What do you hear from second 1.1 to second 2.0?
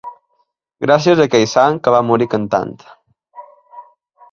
a aquell sant que